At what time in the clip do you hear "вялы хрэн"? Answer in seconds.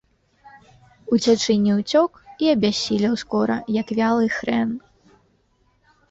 3.99-4.69